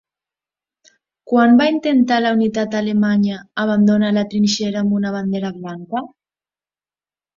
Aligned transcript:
Quan 1.31 1.51
va 1.59 1.67
intentar 1.73 2.17
la 2.23 2.31
unitat 2.37 2.77
alemanya 2.79 3.37
abandonar 3.65 4.11
la 4.19 4.27
trinxera 4.33 4.83
amb 4.83 4.97
una 5.01 5.13
bandera 5.17 5.53
blanca? 5.59 6.03